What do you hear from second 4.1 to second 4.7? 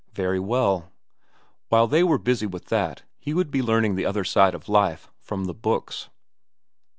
side of